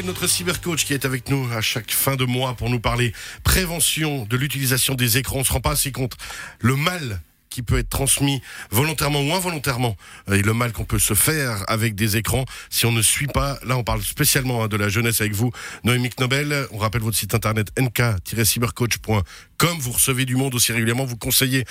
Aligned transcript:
Notre 0.00 0.26
cybercoach 0.26 0.86
qui 0.86 0.94
est 0.94 1.04
avec 1.04 1.28
nous 1.28 1.52
à 1.52 1.60
chaque 1.60 1.90
fin 1.90 2.16
de 2.16 2.24
mois 2.24 2.54
pour 2.54 2.70
nous 2.70 2.80
parler 2.80 3.12
prévention 3.44 4.24
de 4.24 4.36
l'utilisation 4.38 4.94
des 4.94 5.18
écrans. 5.18 5.40
On 5.40 5.44
se 5.44 5.52
rend 5.52 5.60
pas 5.60 5.72
assez 5.72 5.92
compte 5.92 6.16
le 6.60 6.76
mal 6.76 7.20
qui 7.52 7.62
peut 7.62 7.78
être 7.78 7.90
transmis 7.90 8.40
volontairement 8.70 9.20
ou 9.20 9.34
involontairement 9.34 9.96
et 10.30 10.42
le 10.42 10.54
mal 10.54 10.72
qu'on 10.72 10.84
peut 10.84 10.98
se 10.98 11.14
faire 11.14 11.64
avec 11.68 11.94
des 11.94 12.16
écrans 12.16 12.44
si 12.70 12.86
on 12.86 12.92
ne 12.92 13.02
suit 13.02 13.26
pas. 13.26 13.58
Là, 13.64 13.76
on 13.76 13.84
parle 13.84 14.02
spécialement 14.02 14.64
hein, 14.64 14.68
de 14.68 14.76
la 14.76 14.88
jeunesse 14.88 15.20
avec 15.20 15.34
vous, 15.34 15.52
Noémie 15.84 16.10
Nobel. 16.18 16.66
On 16.72 16.78
rappelle 16.78 17.02
votre 17.02 17.16
site 17.16 17.34
internet 17.34 17.68
nk-cybercoach.com. 17.78 19.78
Vous 19.78 19.92
recevez 19.92 20.24
du 20.24 20.36
monde 20.36 20.54
aussi 20.54 20.72
régulièrement. 20.72 21.04
Vous 21.04 21.16
conseillez, 21.16 21.64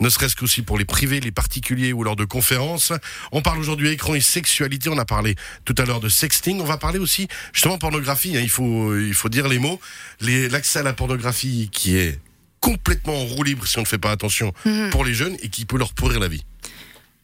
ne 0.00 0.08
serait-ce 0.08 0.36
qu'aussi 0.36 0.62
pour 0.62 0.78
les 0.78 0.84
privés, 0.84 1.20
les 1.20 1.32
particuliers 1.32 1.92
ou 1.92 2.02
lors 2.02 2.16
de 2.16 2.24
conférences. 2.24 2.92
On 3.32 3.40
parle 3.40 3.58
aujourd'hui 3.58 3.88
écran 3.88 4.14
et 4.14 4.20
sexualité. 4.20 4.90
On 4.90 4.98
a 4.98 5.04
parlé 5.04 5.34
tout 5.64 5.74
à 5.78 5.84
l'heure 5.84 6.00
de 6.00 6.08
sexting. 6.08 6.60
On 6.60 6.64
va 6.64 6.76
parler 6.76 6.98
aussi 6.98 7.28
justement 7.52 7.78
pornographie. 7.78 8.36
hein. 8.36 8.40
Il 8.42 8.50
faut, 8.50 8.96
il 8.96 9.14
faut 9.14 9.28
dire 9.28 9.48
les 9.48 9.58
mots. 9.58 9.80
L'accès 10.20 10.80
à 10.80 10.82
la 10.82 10.92
pornographie 10.92 11.70
qui 11.72 11.96
est 11.96 12.18
complètement 12.60 13.14
en 13.14 13.24
roue 13.26 13.42
libre 13.42 13.66
si 13.66 13.78
on 13.78 13.82
ne 13.82 13.86
fait 13.86 13.98
pas 13.98 14.10
attention 14.10 14.52
Mhm. 14.64 14.90
pour 14.90 15.04
les 15.04 15.14
jeunes 15.14 15.36
et 15.42 15.48
qui 15.48 15.64
peut 15.64 15.78
leur 15.78 15.92
pourrir 15.92 16.20
la 16.20 16.28
vie. 16.28 16.44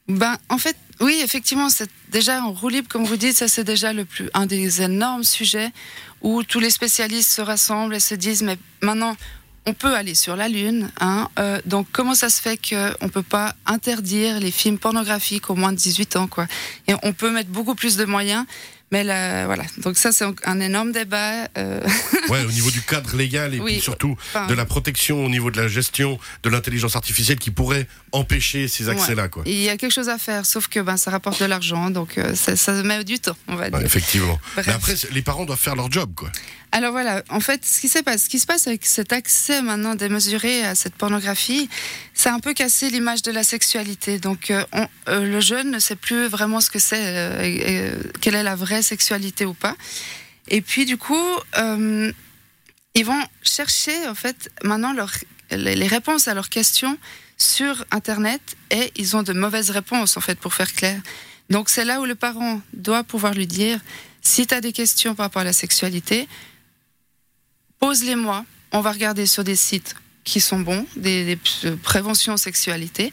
Ben, 0.08 0.36
en 0.50 0.58
fait, 0.58 0.76
oui, 1.00 1.20
effectivement, 1.24 1.70
c'est 1.70 1.88
déjà 2.10 2.42
en 2.42 2.52
roue 2.52 2.68
libre, 2.68 2.88
comme 2.88 3.04
vous 3.04 3.16
dites, 3.16 3.36
ça 3.36 3.48
c'est 3.48 3.64
déjà 3.64 3.92
le 3.92 4.04
plus, 4.04 4.28
un 4.34 4.44
des 4.46 4.82
énormes 4.82 5.24
sujets 5.24 5.70
où 6.20 6.42
tous 6.42 6.60
les 6.60 6.70
spécialistes 6.70 7.30
se 7.32 7.40
rassemblent 7.40 7.94
et 7.94 8.00
se 8.00 8.14
disent, 8.14 8.42
mais 8.42 8.58
maintenant, 8.82 9.16
on 9.66 9.72
peut 9.72 9.94
aller 9.96 10.14
sur 10.14 10.36
la 10.36 10.48
Lune, 10.48 10.90
hein, 11.00 11.30
euh, 11.38 11.58
donc 11.64 11.86
comment 11.90 12.14
ça 12.14 12.28
se 12.28 12.42
fait 12.42 12.58
qu'on 12.58 13.06
ne 13.06 13.10
peut 13.10 13.22
pas 13.22 13.54
interdire 13.64 14.38
les 14.40 14.50
films 14.50 14.78
pornographiques 14.78 15.48
aux 15.48 15.54
moins 15.54 15.72
de 15.72 15.78
18 15.78 16.16
ans, 16.16 16.26
quoi? 16.26 16.46
Et 16.86 16.92
on 17.02 17.14
peut 17.14 17.30
mettre 17.30 17.48
beaucoup 17.48 17.74
plus 17.74 17.96
de 17.96 18.04
moyens, 18.04 18.44
mais 18.94 19.02
là, 19.02 19.46
voilà, 19.46 19.64
donc 19.78 19.98
ça 19.98 20.12
c'est 20.12 20.24
un 20.44 20.60
énorme 20.60 20.92
débat. 20.92 21.48
euh, 21.58 21.80
Ouais, 22.28 22.44
au 22.44 22.52
niveau 22.52 22.70
du 22.70 22.80
cadre 22.80 23.16
légal 23.16 23.52
et 23.54 23.58
Oui. 23.64 23.72
puis 23.72 23.80
surtout 23.80 24.16
enfin, 24.32 24.46
de 24.46 24.54
la 24.54 24.64
protection 24.64 25.24
au 25.24 25.28
niveau 25.28 25.50
de 25.50 25.60
la 25.60 25.66
gestion 25.68 26.16
de 26.44 26.48
l'intelligence 26.48 26.94
artificielle 26.94 27.38
qui 27.38 27.50
pourrait 27.50 27.88
empêcher 28.12 28.68
ces 28.68 28.88
accès-là, 28.88 29.26
quoi. 29.28 29.42
Il 29.46 29.60
y 29.60 29.68
a 29.68 29.76
quelque 29.76 29.92
chose 29.92 30.08
à 30.08 30.18
faire, 30.18 30.46
sauf 30.46 30.68
que 30.68 30.78
ben, 30.78 30.96
ça 30.96 31.10
rapporte 31.10 31.40
de 31.40 31.46
l'argent, 31.46 31.90
donc 31.90 32.18
euh, 32.18 32.34
ça, 32.36 32.54
ça 32.56 32.72
met 32.84 33.02
du 33.02 33.18
temps, 33.18 33.36
on 33.48 33.56
va 33.56 33.68
dire. 33.68 33.78
Ouais, 33.80 33.84
effectivement. 33.84 34.38
Bref. 34.54 34.66
Mais 34.68 34.72
après, 34.72 34.94
les 35.10 35.22
parents 35.22 35.44
doivent 35.44 35.58
faire 35.58 35.74
leur 35.76 35.90
job, 35.90 36.12
quoi. 36.14 36.30
Alors 36.72 36.90
voilà, 36.90 37.22
en 37.30 37.38
fait, 37.38 37.64
ce 37.64 37.80
qui, 37.80 37.88
se 37.88 38.00
passe, 38.00 38.24
ce 38.24 38.28
qui 38.28 38.40
se 38.40 38.46
passe 38.46 38.66
avec 38.66 38.84
cet 38.84 39.12
accès 39.12 39.62
maintenant 39.62 39.94
démesuré 39.94 40.64
à 40.64 40.74
cette 40.74 40.96
pornographie, 40.96 41.68
c'est 42.14 42.30
un 42.30 42.40
peu 42.40 42.52
cassé 42.52 42.90
l'image 42.90 43.22
de 43.22 43.30
la 43.30 43.44
sexualité. 43.44 44.18
Donc 44.18 44.50
euh, 44.50 44.64
on- 44.72 44.88
euh, 45.08 45.24
le 45.24 45.40
jeune 45.40 45.70
ne 45.70 45.78
sait 45.78 45.94
plus 45.94 46.26
vraiment 46.26 46.60
ce 46.60 46.70
que 46.70 46.80
c'est, 46.80 46.98
quelle 48.20 48.34
est 48.34 48.42
la 48.42 48.56
vraie 48.56 48.82
sexualité 48.84 49.44
ou 49.44 49.54
pas. 49.54 49.76
Et 50.48 50.60
puis 50.60 50.84
du 50.84 50.96
coup, 50.96 51.26
euh, 51.58 52.12
ils 52.94 53.04
vont 53.04 53.22
chercher 53.42 54.06
en 54.06 54.14
fait 54.14 54.50
maintenant 54.62 54.94
les 55.50 55.86
réponses 55.86 56.28
à 56.28 56.34
leurs 56.34 56.48
questions 56.48 56.96
sur 57.36 57.84
Internet 57.90 58.40
et 58.70 58.92
ils 58.96 59.16
ont 59.16 59.22
de 59.22 59.32
mauvaises 59.32 59.70
réponses 59.70 60.16
en 60.16 60.20
fait 60.20 60.38
pour 60.38 60.54
faire 60.54 60.72
clair. 60.72 61.00
Donc 61.50 61.68
c'est 61.68 61.84
là 61.84 62.00
où 62.00 62.04
le 62.04 62.14
parent 62.14 62.60
doit 62.72 63.04
pouvoir 63.04 63.34
lui 63.34 63.46
dire 63.46 63.80
si 64.22 64.46
tu 64.46 64.54
as 64.54 64.60
des 64.60 64.72
questions 64.72 65.14
par 65.14 65.26
rapport 65.26 65.42
à 65.42 65.44
la 65.44 65.52
sexualité, 65.52 66.28
pose-les-moi. 67.78 68.44
On 68.72 68.80
va 68.80 68.92
regarder 68.92 69.26
sur 69.26 69.44
des 69.44 69.56
sites 69.56 69.94
qui 70.24 70.40
sont 70.40 70.58
bons, 70.58 70.86
des, 70.96 71.24
des 71.24 71.38
euh, 71.66 71.76
préventions 71.76 72.36
sexualité. 72.36 73.12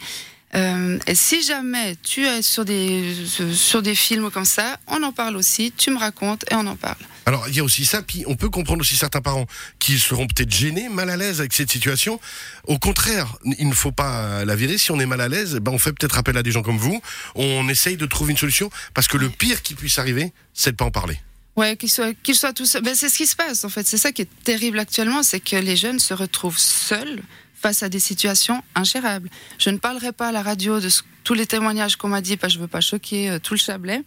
Euh, 0.53 0.99
et 1.07 1.16
si 1.16 1.41
jamais 1.41 1.95
tu 2.03 2.25
es 2.25 2.41
sur 2.41 2.66
des, 2.66 3.16
sur 3.53 3.81
des 3.81 3.95
films 3.95 4.30
comme 4.31 4.45
ça, 4.45 4.77
on 4.88 5.02
en 5.03 5.11
parle 5.11 5.38
aussi, 5.38 5.73
tu 5.75 5.91
me 5.91 5.97
racontes 5.97 6.43
et 6.52 6.55
on 6.55 6.67
en 6.67 6.75
parle. 6.75 6.97
Alors, 7.25 7.47
il 7.47 7.55
y 7.55 7.59
a 7.59 7.63
aussi 7.63 7.85
ça, 7.85 8.02
puis 8.02 8.23
on 8.27 8.35
peut 8.35 8.49
comprendre 8.49 8.81
aussi 8.81 8.95
certains 8.95 9.21
parents 9.21 9.45
qui 9.80 9.99
seront 9.99 10.27
peut-être 10.27 10.52
gênés, 10.52 10.89
mal 10.89 11.09
à 11.09 11.17
l'aise 11.17 11.39
avec 11.39 11.53
cette 11.53 11.71
situation. 11.71 12.20
Au 12.67 12.80
contraire, 12.80 13.37
il 13.59 13.70
ne 13.70 13.73
faut 13.73 13.92
pas 13.92 14.43
la 14.43 14.55
virer. 14.55 14.77
Si 14.77 14.92
on 14.92 14.99
est 14.99 15.05
mal 15.05 15.21
à 15.21 15.30
l'aise, 15.30 15.55
ben 15.61 15.71
on 15.71 15.77
fait 15.77 15.93
peut-être 15.93 16.17
appel 16.17 16.36
à 16.36 16.43
des 16.43 16.52
gens 16.52 16.64
comme 16.64 16.77
vous. 16.77 16.99
On 17.36 17.70
essaye 17.70 17.95
de 17.95 18.05
trouver 18.05 18.31
une 18.31 18.37
solution, 18.37 18.70
parce 18.93 19.08
que 19.08 19.17
le 19.17 19.30
pire 19.30 19.61
qui 19.61 19.76
puisse 19.76 19.99
arriver, 19.99 20.33
c'est 20.53 20.71
de 20.71 20.76
pas 20.76 20.86
en 20.86 20.92
parler. 20.92 21.20
Ouais, 21.55 21.76
qu'ils 21.76 21.92
soient, 21.92 22.14
qu'ils 22.14 22.36
soient 22.36 22.53
tous. 22.53 22.77
Ben, 22.83 22.95
c'est 22.95 23.09
ce 23.09 23.17
qui 23.17 23.27
se 23.27 23.36
passe 23.36 23.65
en 23.65 23.70
fait. 23.70 23.86
C'est 23.86 23.97
ça 23.97 24.11
qui 24.11 24.23
est 24.23 24.43
terrible 24.43 24.80
actuellement, 24.80 25.21
c'est 25.21 25.39
que 25.39 25.58
les 25.58 25.76
jeunes 25.76 25.99
se 25.99 26.14
retrouvent 26.14 26.58
seuls 26.58 27.21
face 27.61 27.83
à 27.83 27.89
des 27.89 27.99
situations 27.99 28.61
ingérables. 28.76 29.30
Je 29.60 29.70
ne 29.70 29.77
parlerai 29.77 30.11
pas 30.11 30.30
à 30.30 30.32
la 30.32 30.42
radio 30.42 30.80
de 30.80 30.89
tous 31.23 31.33
les 31.33 31.45
témoignages 31.45 31.95
qu'on 31.95 32.08
m'a 32.08 32.22
dit, 32.22 32.38
parce 32.38 32.54
que 32.54 32.58
je 32.58 32.61
veux 32.61 32.67
pas 32.67 32.82
choquer 32.82 33.30
euh, 33.30 33.39
tout 33.39 33.54
le 33.54 33.60
Chablais, 33.60 34.04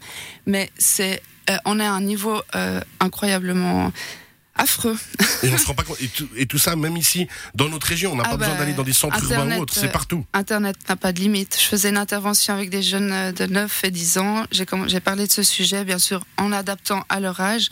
mais 0.47 0.71
c'est, 0.77 1.23
euh, 1.51 1.57
on 1.65 1.79
est 1.79 1.85
à 1.85 1.93
un 1.93 2.01
niveau 2.01 2.41
euh, 2.57 2.81
incroyablement 3.01 3.93
affreux. 4.57 4.97
Et 5.43 5.49
on 5.53 5.59
se 5.59 5.67
rend 5.67 5.75
pas 5.75 5.83
compte. 5.83 6.01
Et 6.01 6.09
tout, 6.09 6.29
et 6.37 6.47
tout 6.47 6.59
ça, 6.59 6.77
même 6.77 6.97
ici, 6.97 7.27
dans 7.55 7.69
notre 7.69 7.87
région, 7.87 8.13
on 8.13 8.17
n'a 8.17 8.25
Ah 8.27 8.31
pas 8.31 8.37
besoin 8.37 8.55
bah, 8.55 8.61
d'aller 8.61 8.73
dans 8.75 8.83
des 8.83 8.93
centres 8.93 9.23
urbains 9.23 9.37
Internet, 9.37 9.59
ou 9.59 9.63
autres. 9.63 9.75
C'est 9.75 9.87
euh, 9.87 9.91
partout. 9.91 10.25
Internet 10.33 10.77
n'a 10.89 10.97
pas 10.97 11.13
de 11.13 11.21
limite. 11.21 11.57
Je 11.61 11.67
faisais 11.67 11.89
une 11.91 11.97
intervention 11.97 12.55
avec 12.55 12.71
des 12.71 12.83
jeunes 12.83 13.13
euh, 13.13 13.33
de 13.33 13.47
9 13.47 13.85
et 13.85 13.91
10 13.91 14.19
ans. 14.19 14.45
J'ai 14.53 15.01
parlé 15.01 15.27
de 15.27 15.33
ce 15.33 15.43
sujet, 15.43 15.85
bien 15.85 15.99
sûr, 15.99 16.25
en 16.37 16.53
adaptant 16.53 17.05
à 17.09 17.21
leur 17.21 17.41
âge. 17.41 17.69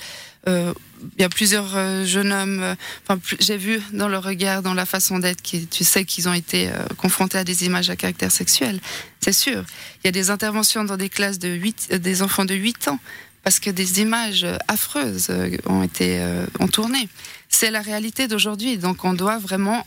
Euh, 0.48 0.74
Il 1.16 1.22
y 1.22 1.24
a 1.24 1.28
plusieurs 1.28 1.76
euh, 1.76 2.04
jeunes 2.04 2.32
hommes, 2.32 2.60
euh, 2.62 2.74
enfin, 3.06 3.20
j'ai 3.38 3.56
vu 3.56 3.80
dans 3.92 4.08
leur 4.08 4.24
regard, 4.24 4.62
dans 4.62 4.74
la 4.74 4.86
façon 4.86 5.20
d'être, 5.20 5.40
qui, 5.40 5.66
tu 5.68 5.84
sais 5.84 6.04
qu'ils 6.04 6.28
ont 6.28 6.32
été 6.32 6.68
confrontés 6.96 7.38
à 7.38 7.44
des 7.44 7.64
images 7.64 7.90
à 7.90 7.96
caractère 7.96 8.32
sexuel. 8.32 8.80
C'est 9.20 9.32
sûr. 9.32 9.64
Il 10.02 10.06
y 10.06 10.08
a 10.08 10.12
des 10.12 10.30
interventions 10.30 10.82
dans 10.84 10.96
des 10.96 11.08
classes 11.08 11.38
de 11.38 11.48
8, 11.48 11.88
euh, 11.92 11.98
des 11.98 12.22
enfants 12.22 12.44
de 12.44 12.54
8 12.54 12.88
ans, 12.88 12.98
parce 13.42 13.58
que 13.60 13.70
des 13.70 14.00
images 14.00 14.46
affreuses 14.68 15.28
euh, 15.30 15.56
ont 15.66 15.82
été 15.82 16.18
euh, 16.20 16.46
ont 16.60 16.68
tourné. 16.68 17.08
C'est 17.48 17.70
la 17.70 17.80
réalité 17.82 18.28
d'aujourd'hui. 18.28 18.78
Donc 18.78 19.04
on 19.04 19.14
doit 19.14 19.38
vraiment 19.38 19.86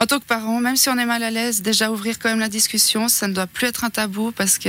en 0.00 0.06
tant 0.06 0.20
que 0.20 0.24
parent, 0.24 0.60
même 0.60 0.76
si 0.76 0.88
on 0.88 0.96
est 0.98 1.04
mal 1.06 1.22
à 1.24 1.30
l'aise, 1.30 1.60
déjà 1.60 1.90
ouvrir 1.90 2.18
quand 2.20 2.28
même 2.28 2.38
la 2.38 2.48
discussion, 2.48 3.08
ça 3.08 3.26
ne 3.26 3.32
doit 3.34 3.48
plus 3.48 3.66
être 3.66 3.82
un 3.84 3.90
tabou 3.90 4.30
parce 4.30 4.56
que 4.58 4.68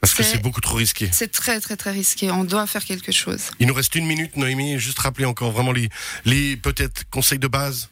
Parce 0.00 0.14
que 0.14 0.22
c'est- 0.22 0.32
c'est 0.36 0.42
beaucoup 0.42 0.62
trop 0.62 0.76
risqué. 0.76 1.10
c'est 1.12 1.30
très 1.30 1.60
très 1.60 1.76
très 1.76 1.90
risqué. 1.92 2.30
On 2.30 2.44
doit 2.44 2.66
faire 2.66 2.84
quelque 2.84 3.12
chose. 3.12 3.42
Il 3.58 3.66
nous 3.66 3.74
reste 3.74 3.94
une 3.94 4.06
minute, 4.06 4.36
Noémie. 4.36 4.78
Juste 4.78 4.98
rappeler 4.98 5.26
encore 5.26 5.50
vraiment 5.52 5.72
les, 5.72 5.90
les 6.24 6.56
peut-être 6.56 7.02
conseils 7.10 7.38
de 7.38 7.48
base. 7.48 7.90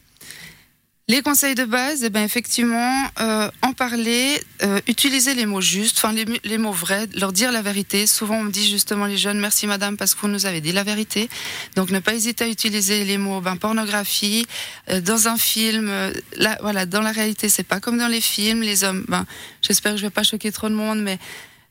Les 1.09 1.23
conseils 1.23 1.55
de 1.55 1.65
base, 1.65 2.03
eh 2.03 2.11
ben 2.11 2.23
effectivement, 2.23 3.03
euh, 3.19 3.49
en 3.63 3.73
parler, 3.73 4.39
euh, 4.61 4.79
utiliser 4.87 5.33
les 5.33 5.47
mots 5.47 5.59
justes, 5.59 5.97
enfin 5.97 6.13
les, 6.13 6.57
mots 6.59 6.71
vrais, 6.71 7.07
leur 7.15 7.33
dire 7.33 7.51
la 7.51 7.63
vérité. 7.63 8.05
Souvent, 8.05 8.35
on 8.35 8.43
me 8.43 8.51
dit 8.51 8.69
justement 8.69 9.07
les 9.07 9.17
jeunes, 9.17 9.39
merci 9.39 9.65
madame 9.65 9.97
parce 9.97 10.13
que 10.13 10.21
vous 10.21 10.27
nous 10.27 10.45
avez 10.45 10.61
dit 10.61 10.71
la 10.71 10.83
vérité. 10.83 11.27
Donc, 11.75 11.89
ne 11.89 11.97
pas 11.97 12.13
hésiter 12.13 12.43
à 12.43 12.47
utiliser 12.47 13.05
les 13.05 13.17
mots 13.17 13.41
ben, 13.41 13.55
pornographie 13.55 14.45
euh, 14.91 15.01
dans 15.01 15.27
un 15.27 15.37
film. 15.37 15.91
là, 16.37 16.59
voilà, 16.61 16.85
dans 16.85 17.01
la 17.01 17.11
réalité, 17.11 17.49
c'est 17.49 17.63
pas 17.63 17.79
comme 17.79 17.97
dans 17.97 18.07
les 18.07 18.21
films. 18.21 18.61
Les 18.61 18.83
hommes, 18.83 19.03
ben, 19.07 19.25
j'espère 19.63 19.93
que 19.93 19.97
je 19.97 20.03
vais 20.03 20.11
pas 20.11 20.21
choquer 20.21 20.51
trop 20.51 20.69
de 20.69 20.75
monde, 20.75 21.01
mais 21.01 21.17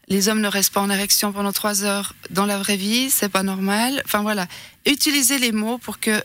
les 0.09 0.29
hommes 0.29 0.41
ne 0.41 0.49
restent 0.49 0.75
pas 0.75 0.81
en 0.81 0.91
érection 0.91 1.33
pendant 1.33 1.53
trois 1.53 1.85
heures 1.85 2.17
dans 2.31 2.45
la 2.45 2.59
vraie 2.59 2.77
vie, 2.77 3.09
c'est 3.09 3.29
pas 3.29 3.45
normal. 3.45 4.03
Enfin 4.05 4.23
voilà, 4.23 4.49
utilisez 4.85 5.39
les 5.39 5.53
mots 5.53 5.79
pour 5.79 6.01
que 6.01 6.25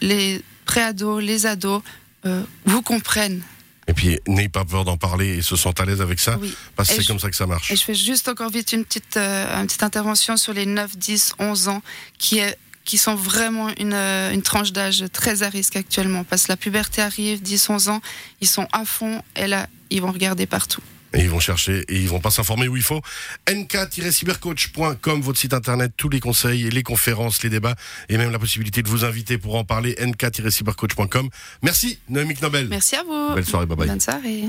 les 0.00 0.40
préados, 0.64 1.20
les 1.20 1.44
ados 1.44 1.82
euh, 2.26 2.42
vous 2.64 2.82
comprennent. 2.82 3.42
Et 3.86 3.94
puis, 3.94 4.18
n'ayez 4.26 4.50
pas 4.50 4.64
peur 4.66 4.84
d'en 4.84 4.98
parler 4.98 5.38
et 5.38 5.42
se 5.42 5.56
sentent 5.56 5.80
à 5.80 5.86
l'aise 5.86 6.02
avec 6.02 6.20
ça, 6.20 6.36
Oui. 6.38 6.54
parce 6.76 6.90
que 6.90 6.96
c'est 6.96 7.06
comme 7.06 7.18
ça 7.18 7.30
que 7.30 7.36
ça 7.36 7.46
marche. 7.46 7.70
Et 7.70 7.76
je 7.76 7.82
fais 7.82 7.94
juste 7.94 8.28
encore 8.28 8.50
vite 8.50 8.72
une 8.72 8.84
petite, 8.84 9.16
euh, 9.16 9.60
une 9.60 9.66
petite 9.66 9.82
intervention 9.82 10.36
sur 10.36 10.52
les 10.52 10.66
9, 10.66 10.96
10, 10.98 11.34
11 11.38 11.68
ans 11.68 11.82
qui 12.18 12.38
est 12.38 12.56
qui 12.84 12.96
sont 12.96 13.14
vraiment 13.16 13.68
une, 13.78 13.92
euh, 13.92 14.32
une 14.32 14.40
tranche 14.40 14.72
d'âge 14.72 15.04
très 15.12 15.42
à 15.42 15.50
risque 15.50 15.76
actuellement. 15.76 16.24
Parce 16.24 16.44
que 16.44 16.52
la 16.52 16.56
puberté 16.56 17.02
arrive, 17.02 17.42
10, 17.42 17.68
11 17.68 17.88
ans, 17.90 18.00
ils 18.40 18.48
sont 18.48 18.66
à 18.72 18.86
fond 18.86 19.20
et 19.36 19.46
là, 19.46 19.66
ils 19.90 20.00
vont 20.00 20.10
regarder 20.10 20.46
partout. 20.46 20.80
Et 21.14 21.20
ils 21.20 21.30
vont 21.30 21.40
chercher 21.40 21.84
et 21.88 21.96
ils 21.96 22.08
vont 22.08 22.20
pas 22.20 22.30
s'informer 22.30 22.68
où 22.68 22.76
il 22.76 22.82
faut. 22.82 23.00
nk-cybercoach.com, 23.50 25.20
votre 25.22 25.38
site 25.38 25.54
internet, 25.54 25.92
tous 25.96 26.08
les 26.08 26.20
conseils, 26.20 26.68
les 26.70 26.82
conférences, 26.82 27.42
les 27.42 27.50
débats 27.50 27.76
et 28.08 28.18
même 28.18 28.30
la 28.30 28.38
possibilité 28.38 28.82
de 28.82 28.88
vous 28.88 29.04
inviter 29.04 29.38
pour 29.38 29.56
en 29.56 29.64
parler. 29.64 29.94
nk-cybercoach.com. 29.98 31.28
Merci, 31.62 31.98
Noémie 32.08 32.36
Nobel. 32.42 32.68
Merci 32.68 32.96
à 32.96 33.02
vous. 33.04 33.34
Belle 33.34 33.46
soirée, 33.46 33.66
bye 33.66 33.76
bye. 33.76 33.88
Bonne 33.88 34.00
soirée. 34.00 34.44